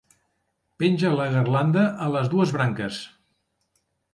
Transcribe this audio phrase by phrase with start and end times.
[0.83, 2.99] Penja la garlanda a les dues branques.